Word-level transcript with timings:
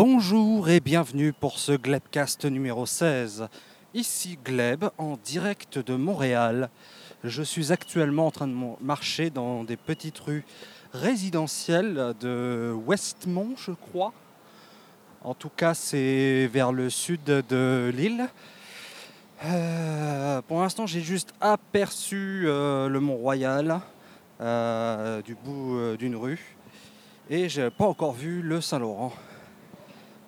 Bonjour 0.00 0.68
et 0.68 0.78
bienvenue 0.78 1.32
pour 1.32 1.58
ce 1.58 1.72
Glebcast 1.72 2.44
numéro 2.44 2.86
16. 2.86 3.48
Ici 3.94 4.38
Gleb 4.44 4.84
en 4.96 5.16
direct 5.16 5.80
de 5.80 5.96
Montréal. 5.96 6.70
Je 7.24 7.42
suis 7.42 7.72
actuellement 7.72 8.28
en 8.28 8.30
train 8.30 8.46
de 8.46 8.54
marcher 8.80 9.28
dans 9.28 9.64
des 9.64 9.76
petites 9.76 10.20
rues 10.20 10.44
résidentielles 10.92 12.14
de 12.20 12.72
Westmont, 12.86 13.56
je 13.56 13.72
crois. 13.72 14.12
En 15.24 15.34
tout 15.34 15.48
cas, 15.48 15.74
c'est 15.74 16.46
vers 16.46 16.70
le 16.70 16.90
sud 16.90 17.24
de 17.24 17.90
l'île. 17.92 18.28
Euh, 19.46 20.40
pour 20.42 20.60
l'instant, 20.60 20.86
j'ai 20.86 21.00
juste 21.00 21.34
aperçu 21.40 22.44
euh, 22.46 22.88
le 22.88 23.00
Mont-Royal 23.00 23.80
euh, 24.40 25.22
du 25.22 25.34
bout 25.34 25.96
d'une 25.98 26.14
rue 26.14 26.54
et 27.28 27.48
j'ai 27.48 27.68
pas 27.70 27.86
encore 27.86 28.12
vu 28.12 28.42
le 28.42 28.60
Saint-Laurent. 28.60 29.12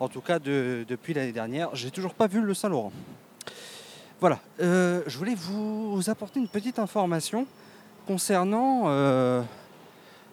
En 0.01 0.09
tout 0.09 0.23
cas, 0.23 0.39
depuis 0.39 1.13
l'année 1.13 1.33
dernière, 1.33 1.75
j'ai 1.75 1.91
toujours 1.91 2.15
pas 2.15 2.27
vu 2.27 2.41
le 2.41 2.55
Saint-Laurent. 2.55 2.93
Voilà, 4.19 4.41
je 4.59 5.17
voulais 5.19 5.35
vous 5.35 6.03
apporter 6.09 6.41
une 6.41 6.49
petite 6.49 6.79
information 6.79 7.47
concernant 8.07 8.89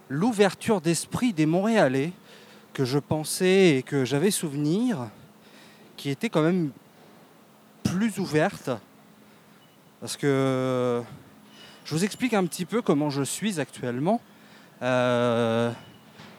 l'ouverture 0.10 0.80
d'esprit 0.80 1.34
des 1.34 1.46
Montréalais 1.46 2.14
que 2.74 2.86
je 2.86 2.98
pensais 2.98 3.76
et 3.76 3.84
que 3.84 4.06
j'avais 4.06 4.32
souvenir, 4.32 5.10
qui 5.98 6.10
était 6.10 6.30
quand 6.30 6.44
même 6.44 6.72
plus 7.84 8.20
ouverte. 8.20 8.70
Parce 10.00 10.16
que 10.16 11.02
je 11.84 11.96
vous 11.96 12.06
explique 12.06 12.34
un 12.34 12.46
petit 12.46 12.66
peu 12.66 12.82
comment 12.82 13.10
je 13.10 13.24
suis 13.24 13.60
actuellement. 13.60 14.22
Euh, 14.82 15.72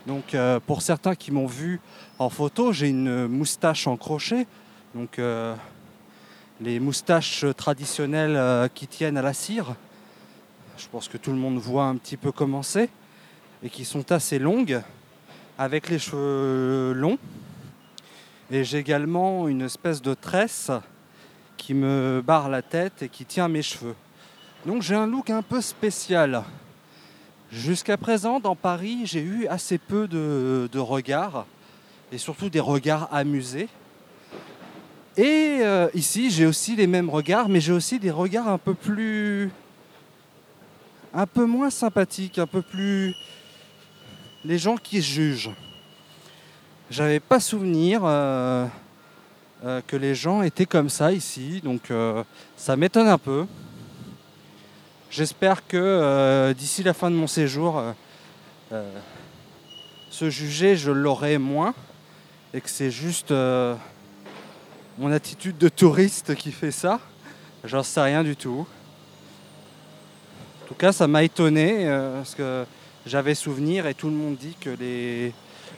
donc 0.09 0.35
euh, 0.35 0.59
pour 0.59 0.81
certains 0.81 1.15
qui 1.15 1.31
m'ont 1.31 1.47
vu 1.47 1.81
en 2.19 2.31
photo, 2.31 2.73
j'ai 2.73 2.89
une 2.89 3.27
moustache 3.27 3.87
en 3.87 3.99
crochet. 3.99 4.47
Donc 4.95 5.19
euh, 5.19 5.55
les 6.63 6.81
moustaches 6.81 7.45
traditionnelles 7.55 8.71
qui 8.75 8.87
tiennent 8.87 9.19
à 9.19 9.23
la 9.23 9.35
cire. 9.35 9.75
Je 10.79 10.89
pense 10.89 11.09
que 11.09 11.19
tout 11.19 11.31
le 11.31 11.37
monde 11.37 11.59
voit 11.59 11.85
un 11.85 11.97
petit 11.97 12.17
peu 12.17 12.33
comment 12.33 12.63
c'est. 12.63 12.89
Et 13.63 13.69
qui 13.69 13.85
sont 13.85 14.11
assez 14.11 14.39
longues, 14.39 14.81
avec 15.59 15.91
les 15.91 15.99
cheveux 15.99 16.95
longs. 16.95 17.19
Et 18.51 18.65
j'ai 18.65 18.79
également 18.79 19.47
une 19.47 19.61
espèce 19.61 20.01
de 20.01 20.15
tresse 20.15 20.71
qui 21.59 21.75
me 21.75 22.23
barre 22.25 22.49
la 22.49 22.63
tête 22.63 23.03
et 23.03 23.11
qui 23.11 23.27
tient 23.27 23.49
mes 23.49 23.63
cheveux. 23.63 23.97
Donc 24.65 24.81
j'ai 24.81 24.95
un 24.95 25.07
look 25.07 25.29
un 25.29 25.43
peu 25.43 25.61
spécial. 25.61 26.45
Jusqu'à 27.51 27.97
présent, 27.97 28.41
dans 28.41 28.55
Paris, 28.55 29.03
j'ai 29.05 29.23
eu 29.23 29.47
assez 29.47 29.79
peu 29.79 30.07
de, 30.07 30.79
regards, 30.79 31.47
et 32.13 32.19
surtout 32.19 32.51
des 32.51 32.61
regards 32.61 33.09
amusés. 33.11 33.69
Et 35.17 35.61
euh, 35.63 35.89
ici, 35.95 36.31
j'ai 36.31 36.45
aussi 36.45 36.77
les 36.77 36.87
mêmes 36.87 37.09
regards, 37.09 37.49
mais 37.49 37.61
j'ai 37.61 37.73
aussi 37.73 37.99
des 37.99 38.11
regards 38.11 38.49
un 38.49 38.59
peu 38.59 38.75
plus... 38.75 39.51
un 41.15 41.27
peu 41.27 41.47
moins 41.47 41.71
sympathiques, 41.71 42.39
un 42.39 42.47
peu 42.47 42.61
plus... 42.61 43.15
les 44.45 44.59
gens 44.59 44.77
qui 44.77 45.01
jugent. 45.01 45.51
J'avais 46.91 47.21
pas 47.21 47.41
souvenir... 47.41 48.03
Euh, 48.05 48.67
euh, 49.65 49.81
que 49.85 49.97
les 49.97 50.15
gens 50.15 50.43
étaient 50.43 50.67
comme 50.67 50.89
ça 50.89 51.11
ici. 51.13 51.61
Donc 51.65 51.91
ça 52.57 52.77
m'étonne 52.77 53.09
un 53.09 53.19
peu. 53.19 53.45
J'espère 55.11 55.67
que 55.67 55.77
euh, 55.77 56.53
d'ici 56.53 56.83
la 56.83 56.93
fin 56.93 57.11
de 57.11 57.17
mon 57.17 57.27
séjour, 57.27 57.83
ce 60.11 60.31
juger, 60.31 60.77
je 60.77 60.91
l'aurai 60.91 61.39
moins. 61.39 61.75
Et 62.55 62.61
que 62.61 62.69
c'est 62.71 62.91
juste 62.91 63.31
mon 63.31 65.13
attitude 65.13 65.59
de 65.59 65.69
touriste 65.69 66.35
qui 66.35 66.53
fait 66.53 66.71
ça. 66.71 67.01
J'en 67.65 67.83
sais 67.83 68.01
rien 68.01 68.23
du 68.23 68.37
tout. 68.37 68.67
En 70.65 70.69
tout 70.69 70.75
cas, 70.75 70.93
ça 70.93 71.07
m'a 71.07 71.25
étonné 71.25 71.87
parce 72.17 72.35
que 72.35 72.65
j'avais 73.07 73.35
souvenir 73.35 73.87
et 73.87 73.95
tout 73.95 74.09
le 74.09 74.15
monde 74.15 74.37
dit 74.37 74.57
que 74.61 74.71
les, 74.71 75.33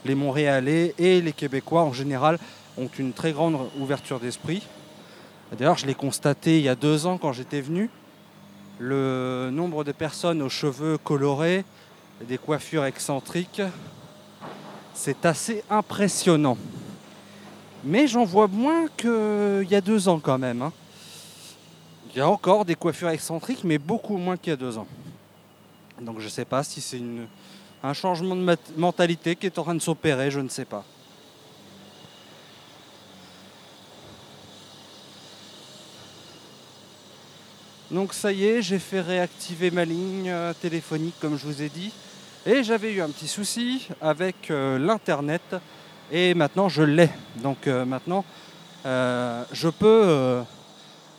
les 0.05 0.15
Montréalais 0.15 0.93
et 0.97 1.21
les 1.21 1.33
Québécois 1.33 1.83
en 1.83 1.93
général 1.93 2.37
ont 2.77 2.89
une 2.99 3.13
très 3.13 3.31
grande 3.31 3.57
ouverture 3.79 4.19
d'esprit. 4.19 4.63
D'ailleurs, 5.57 5.77
je 5.77 5.85
l'ai 5.85 5.95
constaté 5.95 6.57
il 6.57 6.63
y 6.63 6.69
a 6.69 6.75
deux 6.75 7.05
ans 7.05 7.17
quand 7.17 7.33
j'étais 7.33 7.61
venu. 7.61 7.89
Le 8.83 9.51
nombre 9.53 9.83
de 9.83 9.91
personnes 9.91 10.41
aux 10.41 10.49
cheveux 10.49 10.97
colorés 10.97 11.65
des 12.27 12.39
coiffures 12.39 12.83
excentriques, 12.83 13.61
c'est 14.95 15.23
assez 15.27 15.63
impressionnant. 15.69 16.57
Mais 17.83 18.07
j'en 18.07 18.25
vois 18.25 18.47
moins 18.47 18.87
qu'il 18.97 19.67
y 19.69 19.75
a 19.75 19.81
deux 19.81 20.09
ans 20.09 20.19
quand 20.19 20.39
même. 20.39 20.63
Hein. 20.63 20.73
Il 22.09 22.17
y 22.17 22.21
a 22.21 22.27
encore 22.27 22.65
des 22.65 22.73
coiffures 22.73 23.09
excentriques, 23.09 23.63
mais 23.63 23.77
beaucoup 23.77 24.17
moins 24.17 24.35
qu'il 24.35 24.49
y 24.49 24.53
a 24.53 24.57
deux 24.57 24.79
ans. 24.79 24.87
Donc 26.01 26.17
je 26.17 26.25
ne 26.25 26.31
sais 26.31 26.45
pas 26.45 26.63
si 26.63 26.81
c'est 26.81 27.03
un 27.83 27.93
changement 27.93 28.35
de 28.35 28.57
mentalité 28.77 29.35
qui 29.35 29.45
est 29.45 29.59
en 29.59 29.63
train 29.63 29.75
de 29.75 29.79
s'opérer, 29.79 30.31
je 30.31 30.39
ne 30.39 30.49
sais 30.49 30.65
pas. 30.65 30.83
Donc 37.91 38.13
ça 38.13 38.31
y 38.31 38.45
est, 38.45 38.61
j'ai 38.61 38.79
fait 38.79 39.01
réactiver 39.01 39.69
ma 39.69 39.83
ligne 39.83 40.29
euh, 40.29 40.53
téléphonique 40.53 41.15
comme 41.19 41.37
je 41.37 41.45
vous 41.45 41.61
ai 41.61 41.67
dit. 41.67 41.91
Et 42.45 42.63
j'avais 42.63 42.93
eu 42.93 43.01
un 43.01 43.09
petit 43.09 43.27
souci 43.27 43.89
avec 43.99 44.49
euh, 44.49 44.79
l'Internet. 44.79 45.41
Et 46.09 46.33
maintenant 46.33 46.69
je 46.69 46.83
l'ai. 46.83 47.09
Donc 47.43 47.67
euh, 47.67 47.83
maintenant 47.83 48.23
je 48.85 49.67
peux 49.67 50.41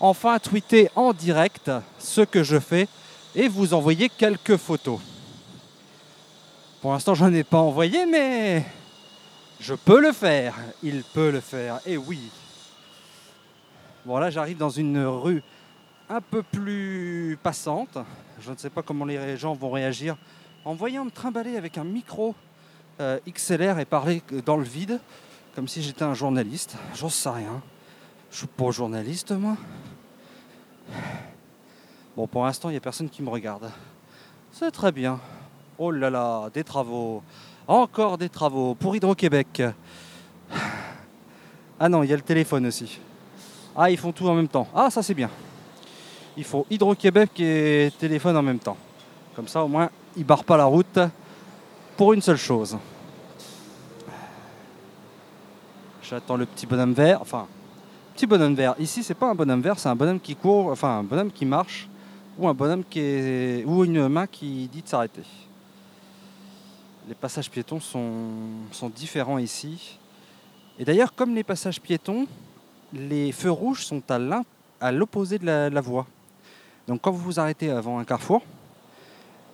enfin 0.00 0.38
tweeter 0.38 0.88
en 0.96 1.12
direct 1.12 1.70
ce 1.98 2.22
que 2.22 2.42
je 2.42 2.58
fais 2.58 2.88
et 3.36 3.48
vous 3.48 3.74
envoyer 3.74 4.08
quelques 4.08 4.56
photos. 4.56 4.98
Pour 6.80 6.92
l'instant 6.92 7.14
je 7.14 7.24
n'en 7.24 7.34
ai 7.34 7.44
pas 7.44 7.58
envoyé 7.58 8.06
mais 8.06 8.64
je 9.60 9.74
peux 9.74 10.00
le 10.00 10.12
faire. 10.12 10.54
Il 10.82 11.02
peut 11.02 11.30
le 11.30 11.40
faire. 11.40 11.80
Et 11.84 11.98
oui. 11.98 12.18
Bon 14.06 14.16
là 14.16 14.30
j'arrive 14.30 14.56
dans 14.56 14.70
une 14.70 15.04
rue 15.04 15.42
un 16.12 16.20
peu 16.20 16.42
plus 16.42 17.38
passante. 17.42 17.96
Je 18.38 18.50
ne 18.50 18.56
sais 18.56 18.68
pas 18.68 18.82
comment 18.82 19.06
les 19.06 19.36
gens 19.38 19.54
vont 19.54 19.70
réagir 19.70 20.16
en 20.64 20.74
voyant 20.74 21.06
me 21.06 21.10
trimballer 21.10 21.56
avec 21.56 21.78
un 21.78 21.84
micro 21.84 22.34
euh, 23.00 23.18
XLR 23.26 23.78
et 23.78 23.86
parler 23.86 24.22
dans 24.44 24.58
le 24.58 24.62
vide, 24.62 25.00
comme 25.54 25.66
si 25.66 25.82
j'étais 25.82 26.02
un 26.02 26.12
journaliste. 26.12 26.76
J'en 26.94 27.08
sais 27.08 27.30
rien. 27.30 27.62
Je 28.30 28.38
suis 28.38 28.46
pas 28.46 28.70
journaliste, 28.70 29.32
moi. 29.32 29.56
Bon, 32.14 32.26
pour 32.26 32.44
l'instant, 32.44 32.68
il 32.68 32.72
n'y 32.72 32.78
a 32.78 32.80
personne 32.80 33.08
qui 33.08 33.22
me 33.22 33.30
regarde. 33.30 33.70
C'est 34.52 34.70
très 34.70 34.92
bien. 34.92 35.18
Oh 35.78 35.90
là 35.90 36.10
là, 36.10 36.50
des 36.52 36.62
travaux. 36.62 37.22
Encore 37.66 38.18
des 38.18 38.28
travaux 38.28 38.74
pour 38.74 38.94
Hydro-Québec. 38.94 39.62
Ah 41.80 41.88
non, 41.88 42.02
il 42.02 42.10
y 42.10 42.12
a 42.12 42.16
le 42.16 42.22
téléphone 42.22 42.66
aussi. 42.66 43.00
Ah, 43.74 43.90
ils 43.90 43.96
font 43.96 44.12
tout 44.12 44.28
en 44.28 44.34
même 44.34 44.48
temps. 44.48 44.68
Ah, 44.74 44.90
ça 44.90 45.02
c'est 45.02 45.14
bien 45.14 45.30
il 46.36 46.44
faut 46.44 46.66
Hydro-Québec 46.70 47.30
et 47.40 47.92
téléphone 47.98 48.36
en 48.36 48.42
même 48.42 48.58
temps. 48.58 48.76
Comme 49.36 49.48
ça, 49.48 49.64
au 49.64 49.68
moins, 49.68 49.90
ils 50.16 50.24
barrent 50.24 50.44
pas 50.44 50.56
la 50.56 50.64
route 50.64 50.98
pour 51.96 52.12
une 52.12 52.22
seule 52.22 52.36
chose. 52.36 52.76
J'attends 56.02 56.36
le 56.36 56.46
petit 56.46 56.66
bonhomme 56.66 56.92
vert. 56.92 57.20
Enfin, 57.20 57.46
petit 58.14 58.26
bonhomme 58.26 58.54
vert. 58.54 58.74
Ici, 58.78 59.02
c'est 59.02 59.14
pas 59.14 59.30
un 59.30 59.34
bonhomme 59.34 59.60
vert, 59.60 59.78
c'est 59.78 59.88
un 59.88 59.96
bonhomme 59.96 60.20
qui 60.20 60.36
court, 60.36 60.68
enfin 60.68 60.98
un 60.98 61.02
bonhomme 61.02 61.30
qui 61.30 61.46
marche, 61.46 61.88
ou 62.38 62.48
un 62.48 62.54
bonhomme 62.54 62.84
qui 62.88 63.00
est, 63.00 63.64
ou 63.64 63.84
une 63.84 64.08
main 64.08 64.26
qui 64.26 64.68
dit 64.68 64.82
de 64.82 64.88
s'arrêter. 64.88 65.22
Les 67.08 67.14
passages 67.14 67.50
piétons 67.50 67.80
sont, 67.80 68.90
différents 68.94 69.38
ici. 69.38 69.98
Et 70.78 70.84
d'ailleurs, 70.84 71.14
comme 71.14 71.34
les 71.34 71.44
passages 71.44 71.80
piétons, 71.80 72.26
les 72.92 73.32
feux 73.32 73.50
rouges 73.50 73.84
sont 73.84 74.02
à 74.80 74.92
l'opposé 74.92 75.38
de 75.38 75.46
la 75.46 75.80
voie. 75.80 76.06
Donc 76.88 77.00
quand 77.02 77.10
vous 77.10 77.22
vous 77.22 77.40
arrêtez 77.40 77.70
avant 77.70 77.98
un 77.98 78.04
carrefour, 78.04 78.42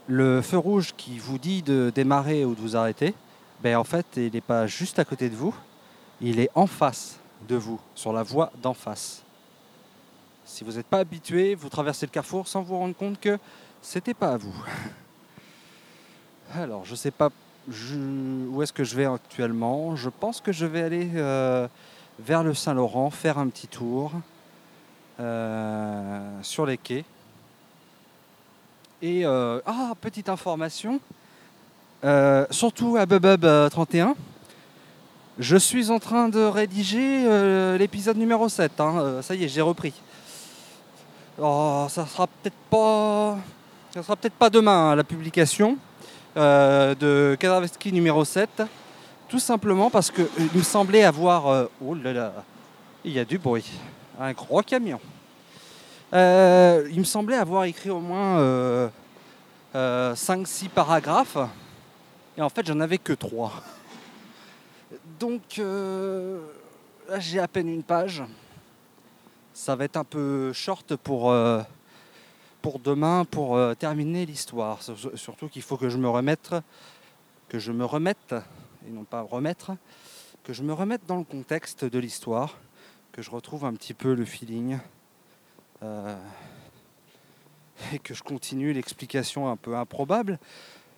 le 0.06 0.40
feu 0.40 0.56
rouge 0.56 0.94
qui 0.96 1.18
vous 1.18 1.38
dit 1.38 1.62
de 1.62 1.92
démarrer 1.94 2.44
ou 2.44 2.54
de 2.54 2.60
vous 2.60 2.76
arrêter, 2.76 3.14
ben 3.62 3.76
en 3.76 3.84
fait, 3.84 4.06
il 4.16 4.32
n'est 4.32 4.40
pas 4.40 4.66
juste 4.66 4.98
à 4.98 5.04
côté 5.04 5.28
de 5.28 5.36
vous, 5.36 5.54
il 6.20 6.40
est 6.40 6.50
en 6.54 6.66
face 6.66 7.18
de 7.46 7.56
vous, 7.56 7.80
sur 7.94 8.12
la 8.12 8.22
voie 8.22 8.50
d'en 8.62 8.74
face. 8.74 9.22
Si 10.44 10.64
vous 10.64 10.72
n'êtes 10.72 10.86
pas 10.86 10.98
habitué, 10.98 11.54
vous 11.54 11.68
traversez 11.68 12.06
le 12.06 12.10
carrefour 12.10 12.48
sans 12.48 12.62
vous 12.62 12.78
rendre 12.78 12.94
compte 12.94 13.20
que 13.20 13.38
c'était 13.82 14.14
pas 14.14 14.32
à 14.32 14.36
vous. 14.38 14.54
Alors, 16.54 16.84
je 16.84 16.92
ne 16.92 16.96
sais 16.96 17.10
pas 17.10 17.30
où 17.68 18.62
est-ce 18.62 18.72
que 18.72 18.84
je 18.84 18.96
vais 18.96 19.04
actuellement. 19.04 19.94
Je 19.94 20.08
pense 20.08 20.40
que 20.40 20.52
je 20.52 20.64
vais 20.64 20.82
aller 20.82 21.10
euh, 21.16 21.68
vers 22.18 22.42
le 22.42 22.54
Saint-Laurent, 22.54 23.10
faire 23.10 23.38
un 23.38 23.48
petit 23.48 23.68
tour 23.68 24.12
euh, 25.20 26.38
sur 26.42 26.64
les 26.64 26.78
quais. 26.78 27.04
Et 29.00 29.24
euh, 29.24 29.60
ah, 29.64 29.92
petite 30.00 30.28
information, 30.28 31.00
euh, 32.04 32.46
surtout 32.50 32.96
à 32.96 33.06
Bubub 33.06 33.46
31, 33.70 34.14
Je 35.38 35.56
suis 35.56 35.90
en 35.90 36.00
train 36.00 36.28
de 36.28 36.40
rédiger 36.40 37.24
euh, 37.28 37.78
l'épisode 37.78 38.16
numéro 38.16 38.48
7. 38.48 38.80
hein. 38.80 38.94
Euh, 38.98 39.22
ça 39.22 39.36
y 39.36 39.44
est, 39.44 39.48
j'ai 39.48 39.60
repris. 39.60 39.94
Oh, 41.40 41.86
ça 41.88 42.06
sera 42.06 42.26
peut-être 42.26 42.56
pas. 42.70 43.38
Ça 43.94 44.02
sera 44.02 44.16
peut-être 44.16 44.34
pas 44.34 44.50
demain 44.50 44.90
hein, 44.90 44.96
la 44.96 45.04
publication 45.04 45.78
euh, 46.36 46.96
de 46.96 47.36
Kadaveski 47.38 47.92
numéro 47.92 48.24
7. 48.24 48.62
Tout 49.28 49.38
simplement 49.38 49.90
parce 49.90 50.10
que 50.10 50.22
euh, 50.22 50.26
me 50.54 50.62
semblait 50.62 51.04
avoir. 51.04 51.46
euh, 51.46 51.66
oh 51.84 51.94
là 51.94 52.12
là, 52.12 52.32
il 53.04 53.12
y 53.12 53.20
a 53.20 53.24
du 53.24 53.38
bruit. 53.38 53.70
Un 54.20 54.32
gros 54.32 54.62
camion. 54.62 54.98
Euh, 56.14 56.88
il 56.90 56.98
me 57.00 57.04
semblait 57.04 57.36
avoir 57.36 57.64
écrit 57.64 57.90
au 57.90 58.00
moins 58.00 58.90
5-6 59.74 60.68
paragraphes. 60.68 61.38
Et 62.36 62.42
en 62.42 62.48
fait, 62.48 62.66
j'en 62.66 62.80
avais 62.80 62.98
que 62.98 63.12
3. 63.12 63.52
Donc, 65.18 65.58
euh, 65.58 66.40
là, 67.08 67.18
j'ai 67.18 67.40
à 67.40 67.48
peine 67.48 67.68
une 67.68 67.82
page. 67.82 68.22
Ça 69.52 69.74
va 69.74 69.84
être 69.84 69.96
un 69.96 70.04
peu 70.04 70.52
short 70.52 70.94
pour, 70.96 71.30
euh, 71.32 71.60
pour 72.62 72.78
demain, 72.78 73.24
pour 73.28 73.56
euh, 73.56 73.74
terminer 73.74 74.24
l'histoire. 74.24 74.82
Sur- 74.82 75.18
Surtout 75.18 75.48
qu'il 75.48 75.62
faut 75.62 75.76
que 75.76 75.88
je 75.88 75.98
me 75.98 76.08
remette, 76.08 76.54
que 77.48 77.58
je 77.58 77.72
me 77.72 77.84
remette, 77.84 78.34
et 78.86 78.90
non 78.90 79.02
pas 79.04 79.22
remettre, 79.22 79.72
que 80.44 80.52
je 80.52 80.62
me 80.62 80.72
remette 80.72 81.02
dans 81.08 81.16
le 81.16 81.24
contexte 81.24 81.84
de 81.84 81.98
l'histoire, 81.98 82.54
que 83.10 83.20
je 83.20 83.30
retrouve 83.30 83.64
un 83.64 83.74
petit 83.74 83.94
peu 83.94 84.14
le 84.14 84.24
feeling, 84.24 84.74
euh, 84.74 84.78
et 87.92 87.98
que 87.98 88.14
je 88.14 88.22
continue 88.22 88.72
l'explication 88.72 89.48
un 89.48 89.56
peu 89.56 89.76
improbable. 89.76 90.38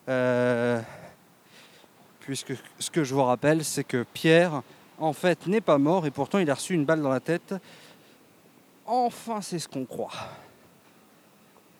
Euh, 0.08 0.80
puisque 2.20 2.52
ce 2.78 2.90
que 2.90 3.04
je 3.04 3.14
vous 3.14 3.22
rappelle, 3.22 3.64
c'est 3.64 3.84
que 3.84 4.04
Pierre, 4.12 4.62
en 4.98 5.12
fait, 5.12 5.46
n'est 5.46 5.60
pas 5.60 5.78
mort 5.78 6.06
et 6.06 6.10
pourtant 6.10 6.38
il 6.38 6.50
a 6.50 6.54
reçu 6.54 6.74
une 6.74 6.84
balle 6.84 7.02
dans 7.02 7.10
la 7.10 7.20
tête. 7.20 7.54
Enfin, 8.86 9.40
c'est 9.40 9.58
ce 9.58 9.68
qu'on 9.68 9.84
croit. 9.84 10.12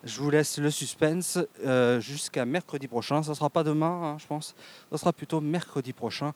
Je 0.05 0.21
vous 0.21 0.31
laisse 0.31 0.59
le 0.59 0.71
suspense 0.71 1.39
euh, 1.65 2.01
jusqu'à 2.01 2.47
mercredi 2.47 2.89
prochain. 2.89 3.23
Ça 3.23 3.35
sera 3.35 3.51
pas 3.51 3.65
demain, 3.65 4.03
hein, 4.03 4.17
je 4.19 4.27
pense. 4.27 4.55
Ça 4.91 4.99
sera 4.99 5.13
plutôt 5.13 5.41
mercredi 5.41 5.93
prochain 5.93 6.33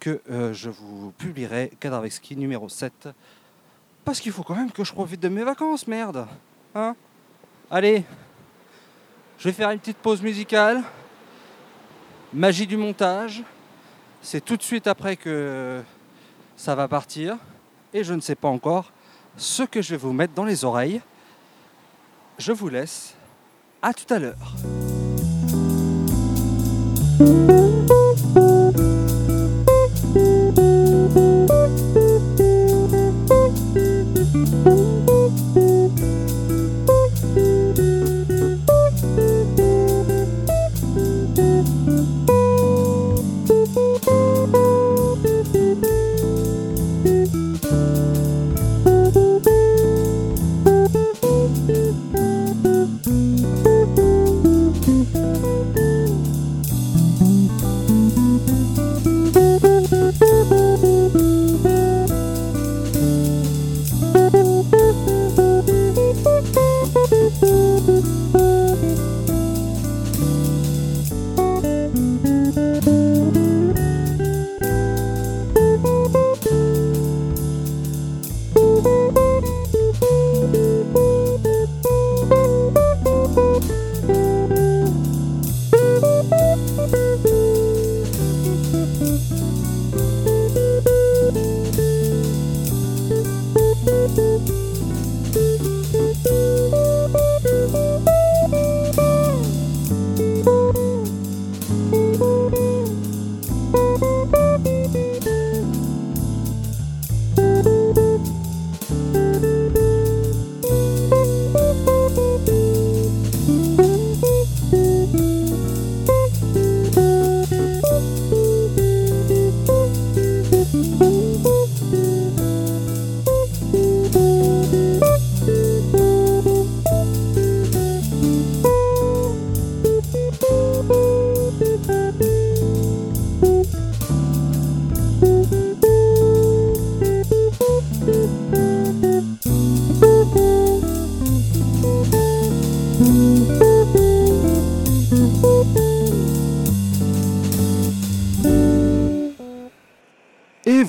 que 0.00 0.20
euh, 0.30 0.52
je 0.52 0.70
vous 0.70 1.12
publierai 1.12 1.70
Kadarveski 1.78 2.36
numéro 2.36 2.68
7. 2.68 3.08
Parce 4.04 4.20
qu'il 4.20 4.32
faut 4.32 4.42
quand 4.42 4.54
même 4.54 4.70
que 4.70 4.84
je 4.84 4.92
profite 4.92 5.20
de 5.20 5.28
mes 5.28 5.44
vacances, 5.44 5.86
merde. 5.86 6.26
Hein? 6.74 6.96
Allez, 7.70 8.04
je 9.38 9.44
vais 9.44 9.52
faire 9.52 9.70
une 9.70 9.78
petite 9.78 9.98
pause 9.98 10.22
musicale. 10.22 10.82
Magie 12.32 12.66
du 12.66 12.76
montage. 12.76 13.42
C'est 14.22 14.44
tout 14.44 14.56
de 14.56 14.62
suite 14.62 14.86
après 14.86 15.16
que 15.16 15.82
ça 16.56 16.74
va 16.74 16.88
partir. 16.88 17.36
Et 17.94 18.04
je 18.04 18.14
ne 18.14 18.20
sais 18.20 18.34
pas 18.34 18.48
encore 18.48 18.92
ce 19.36 19.62
que 19.62 19.80
je 19.80 19.90
vais 19.90 19.96
vous 19.96 20.12
mettre 20.12 20.34
dans 20.34 20.44
les 20.44 20.64
oreilles. 20.64 21.00
Je 22.38 22.52
vous 22.52 22.68
laisse. 22.68 23.14
À 23.80 23.94
tout 23.94 24.12
à 24.12 24.18
l'heure. 24.18 24.56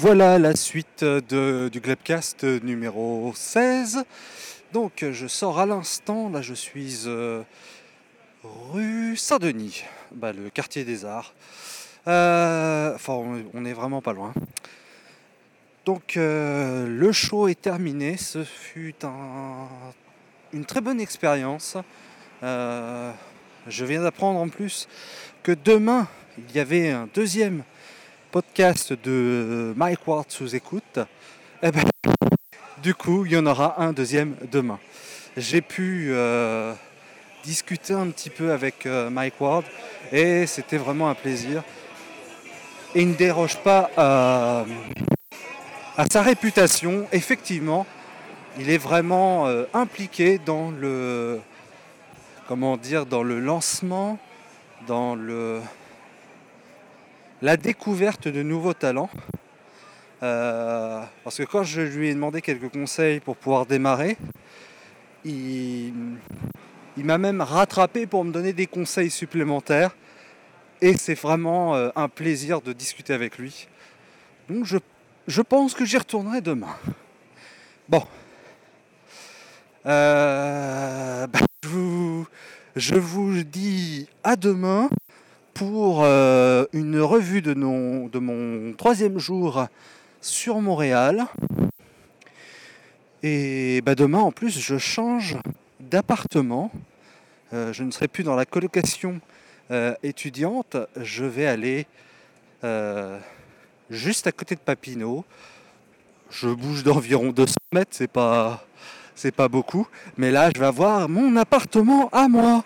Voilà 0.09 0.39
la 0.39 0.55
suite 0.55 1.03
du 1.03 1.79
Glebcast 1.79 2.43
numéro 2.43 3.31
16. 3.35 4.03
Donc 4.73 5.05
je 5.11 5.27
sors 5.27 5.59
à 5.59 5.67
l'instant, 5.67 6.31
là 6.31 6.41
je 6.41 6.55
suis 6.55 7.03
euh, 7.05 7.43
rue 8.43 9.15
Saint-Denis, 9.15 9.83
bah, 10.11 10.33
le 10.33 10.49
quartier 10.49 10.83
des 10.83 11.05
arts. 11.05 11.35
Euh, 12.07 12.95
Enfin 12.95 13.13
on, 13.13 13.43
on 13.53 13.65
est 13.65 13.73
vraiment 13.73 14.01
pas 14.01 14.13
loin. 14.13 14.33
Donc 15.85 16.17
euh, 16.17 16.87
le 16.87 17.11
show 17.11 17.47
est 17.47 17.61
terminé, 17.61 18.17
ce 18.17 18.43
fut 18.43 18.95
un- 19.03 19.67
une 20.53 20.65
très 20.65 20.81
bonne 20.81 20.99
expérience. 20.99 21.77
Je 22.41 23.85
viens 23.85 24.01
d'apprendre 24.01 24.39
en 24.39 24.49
plus 24.49 24.87
que 25.43 25.51
demain 25.51 26.07
il 26.39 26.55
y 26.55 26.59
avait 26.59 26.89
un 26.89 27.07
deuxième 27.13 27.63
podcast 28.31 28.93
de 28.93 29.73
Mike 29.75 30.07
Ward 30.07 30.25
sous 30.29 30.55
écoute, 30.55 30.99
eh 31.63 31.71
ben, 31.71 31.83
du 32.83 32.93
coup, 32.93 33.25
il 33.25 33.31
y 33.31 33.37
en 33.37 33.45
aura 33.47 33.81
un 33.81 33.91
deuxième 33.91 34.35
demain. 34.51 34.79
J'ai 35.35 35.61
pu 35.61 36.09
euh, 36.11 36.73
discuter 37.43 37.93
un 37.93 38.07
petit 38.09 38.29
peu 38.29 38.51
avec 38.51 38.85
euh, 38.85 39.09
Mike 39.09 39.41
Ward 39.41 39.63
et 40.11 40.45
c'était 40.45 40.77
vraiment 40.77 41.09
un 41.09 41.15
plaisir. 41.15 41.63
Et 42.93 43.01
il 43.01 43.09
ne 43.09 43.15
déroge 43.15 43.57
pas 43.57 43.89
à, 43.97 44.65
sa 46.11 46.21
réputation. 46.21 47.07
Effectivement, 47.11 47.87
il 48.59 48.69
est 48.69 48.77
vraiment 48.77 49.47
euh, 49.47 49.65
impliqué 49.73 50.39
dans 50.43 50.69
le 50.71 51.39
comment 52.47 52.77
dire 52.77 53.05
dans 53.05 53.23
le 53.23 53.39
lancement, 53.39 54.19
dans 54.87 55.15
le 55.15 55.61
la 57.41 57.57
découverte 57.57 58.27
de 58.27 58.43
nouveaux 58.43 58.73
talents. 58.73 59.09
Euh, 60.21 61.01
parce 61.23 61.37
que 61.37 61.43
quand 61.43 61.63
je 61.63 61.81
lui 61.81 62.09
ai 62.09 62.13
demandé 62.13 62.41
quelques 62.41 62.69
conseils 62.69 63.19
pour 63.19 63.37
pouvoir 63.37 63.65
démarrer, 63.65 64.17
il, 65.23 65.93
m'a 66.97 67.17
même 67.17 67.41
rattrapé 67.41 68.05
pour 68.05 68.25
me 68.25 68.31
donner 68.31 68.53
des 68.53 68.67
conseils 68.67 69.09
supplémentaires. 69.09 69.95
Et 70.81 70.97
c'est 70.97 71.15
vraiment 71.15 71.75
euh, 71.75 71.89
un 71.95 72.09
plaisir 72.09 72.61
de 72.61 72.73
discuter 72.73 73.13
avec 73.13 73.37
lui. 73.37 73.67
Donc 74.49 74.65
je, 74.65 75.41
pense 75.41 75.73
que 75.73 75.85
j'y 75.85 75.97
retournerai 75.97 76.41
demain. 76.41 76.75
Bon. 77.87 78.03
Euh, 79.85 81.27
bah, 81.27 81.39
je, 82.75 82.95
vous, 82.95 83.43
dis 83.43 84.07
à 84.23 84.35
demain 84.35 84.89
pour 85.59 86.05
euh, 86.05 86.63
une 86.71 87.01
revue 87.01 87.41
de, 87.41 87.53
non, 87.53 88.07
de 88.07 88.17
mon 88.17 88.71
troisième 88.71 89.19
jour 89.19 89.67
sur 90.21 90.61
Montréal. 90.61 91.25
Et 93.23 93.81
bah, 93.81 93.93
demain 93.93 94.19
en 94.19 94.31
plus 94.31 94.57
je 94.57 94.77
change 94.77 95.35
d'appartement. 95.81 96.71
Euh, 97.51 97.73
je 97.73 97.83
ne 97.83 97.91
serai 97.91 98.07
plus 98.07 98.23
dans 98.23 98.37
la 98.37 98.45
colocation 98.45 99.19
euh, 99.69 99.93
étudiante. 100.01 100.77
Je 100.95 101.25
vais 101.25 101.45
aller 101.45 101.87
juste 103.89 104.27
à 104.27 104.31
côté 104.31 104.55
de 104.55 104.61
Papineau. 104.61 105.25
Je 106.29 106.47
bouge 106.47 106.85
d'environ 106.85 107.31
200 107.33 107.55
mètres, 107.73 107.91
c'est 107.91 108.07
pas, 108.07 108.65
c'est 109.13 109.35
pas 109.35 109.49
beaucoup. 109.49 109.85
Mais 110.15 110.31
là, 110.31 110.51
je 110.55 110.59
vais 110.61 110.67
avoir 110.67 111.09
mon 111.09 111.35
appartement 111.35 112.07
à 112.13 112.29
moi. 112.29 112.63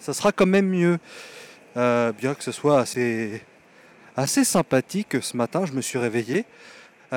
Ça 0.00 0.12
sera 0.12 0.32
quand 0.32 0.44
même 0.44 0.68
mieux. 0.68 0.98
Bien 1.74 2.34
que 2.34 2.42
ce 2.42 2.52
soit 2.52 2.80
assez, 2.80 3.42
assez 4.16 4.44
sympathique. 4.44 5.22
Ce 5.22 5.36
matin, 5.36 5.66
je 5.66 5.72
me 5.72 5.80
suis 5.80 5.98
réveillé. 5.98 6.44
Il 7.12 7.16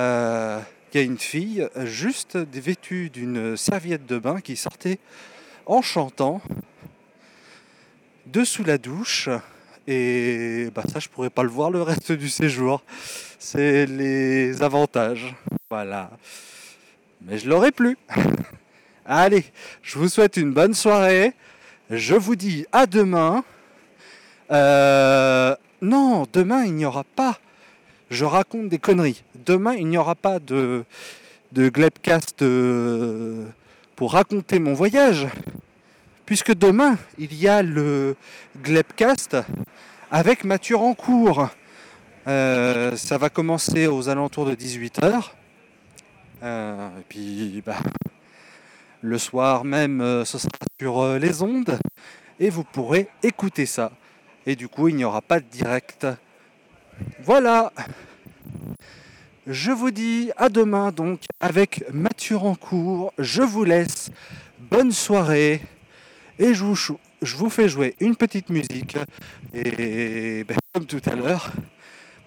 y 0.94 0.98
a 0.98 1.02
une 1.02 1.18
fille 1.18 1.68
juste 1.84 2.38
vêtue 2.38 3.10
d'une 3.10 3.58
serviette 3.58 4.06
de 4.06 4.18
bain 4.18 4.42
qui 4.42 4.56
sortait 4.56 5.00
en 5.66 5.82
chantant 5.82 6.42
dessous 8.26 8.64
la 8.64 8.78
douche. 8.78 9.30
Et 9.88 10.70
bah 10.74 10.84
ça, 10.92 11.00
je 11.00 11.10
pourrais 11.10 11.30
pas 11.30 11.44
le 11.44 11.50
voir 11.50 11.70
le 11.70 11.82
reste 11.82 12.12
du 12.12 12.30
séjour. 12.30 12.84
C'est 13.40 13.86
les 13.86 14.64
avantages. 14.64 15.36
Voilà. 15.70 16.10
Mais 17.22 17.38
je 17.38 17.48
l'aurais 17.48 17.72
plus. 17.72 17.98
Allez, 19.06 19.46
je 19.84 20.00
vous 20.00 20.10
souhaite 20.10 20.38
une 20.38 20.52
bonne 20.52 20.74
soirée. 20.74 21.34
Je 21.92 22.16
vous 22.16 22.36
dis 22.36 22.66
à 22.72 22.88
demain. 22.88 23.44
Euh, 24.52 25.56
non, 25.82 26.26
demain, 26.32 26.66
il 26.66 26.74
n'y 26.74 26.86
aura 26.86 27.04
pas. 27.04 27.40
Je 28.10 28.26
raconte 28.26 28.70
des 28.70 28.80
conneries. 28.80 29.24
Demain, 29.46 29.74
il 29.74 29.88
n'y 29.88 29.98
aura 29.98 30.16
pas 30.16 30.40
de, 30.40 30.84
de 31.52 31.70
Glebcast 31.70 32.42
euh, 32.42 33.46
pour 33.96 34.14
raconter 34.14 34.60
mon 34.60 34.74
voyage 34.74 35.28
puisque 36.26 36.54
demain, 36.56 36.98
il 37.18 37.34
y 37.36 37.48
a 37.48 37.62
le 37.62 38.16
Glebcast 38.64 39.38
avec 40.12 40.44
Mathieu 40.44 40.76
Rancourt. 40.76 41.50
Euh, 42.28 42.96
ça 42.96 43.18
va 43.18 43.30
commencer 43.30 43.86
aux 43.88 44.10
alentours 44.10 44.46
de 44.46 44.56
18h. 44.56 45.32
Euh, 46.44 46.90
et 47.00 47.04
puis, 47.08 47.64
bah, 47.66 47.78
le 49.02 49.18
soir 49.20 49.64
même, 49.64 50.24
ce 50.26 50.38
sera 50.40 50.50
sur 50.80 51.18
les 51.20 51.44
ondes. 51.44 51.78
Et 52.40 52.50
vous 52.50 52.64
pourrez 52.64 53.08
écouter 53.22 53.66
ça. 53.66 53.92
Et 54.46 54.56
du 54.56 54.68
coup, 54.68 54.88
il 54.88 54.96
n'y 54.96 55.04
aura 55.04 55.22
pas 55.22 55.40
de 55.40 55.46
direct. 55.46 56.08
Voilà. 57.24 57.74
Je 59.48 59.72
vous 59.72 59.92
dis 59.92 60.32
à 60.38 60.50
demain 60.50 60.92
donc 60.92 61.22
avec 61.40 61.84
Mathieu. 61.92 62.38
Je 63.18 63.42
vous 63.42 63.64
laisse. 63.64 64.12
Bonne 64.60 64.92
soirée. 64.92 65.62
Et 66.40 66.54
je 66.54 66.64
vous, 66.64 67.50
fais 67.50 67.70
jouer 67.70 67.96
une 68.00 68.16
petite 68.16 68.50
musique. 68.50 68.98
Et 69.54 70.44
ben, 70.44 70.58
comme 70.74 70.86
tout 70.86 71.02
à 71.06 71.16
l'heure, 71.16 71.52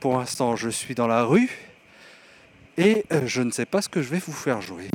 pour 0.00 0.16
l'instant 0.18 0.56
je 0.56 0.68
suis 0.68 0.94
dans 0.94 1.06
la 1.06 1.24
rue 1.24 1.50
et 2.78 3.04
euh, 3.12 3.22
je 3.26 3.42
ne 3.42 3.50
sais 3.50 3.66
pas 3.66 3.82
ce 3.82 3.88
que 3.88 4.00
je 4.00 4.08
vais 4.08 4.20
vous 4.24 4.32
faire 4.32 4.62
jouer. 4.62 4.88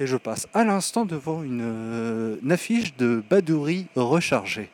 Et 0.00 0.06
je 0.06 0.16
passe 0.16 0.48
à 0.54 0.64
l'instant 0.64 1.04
devant 1.04 1.42
une, 1.42 1.62
euh, 1.62 2.36
affiche 2.48 2.96
de 2.96 3.22
Badouri 3.28 3.86
rechargée. 3.96 4.70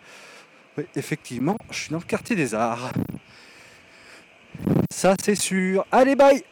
Oui, 0.79 0.85
effectivement, 0.97 1.57
je 1.71 1.79
suis 1.79 1.91
dans 1.91 1.99
le 1.99 2.05
quartier 2.05 2.37
des 2.37 2.55
arts. 2.55 2.93
Ça 4.93 5.15
c'est 5.23 5.35
sûr. 5.35 5.87
Allez, 5.91 6.15
bye 6.17 6.45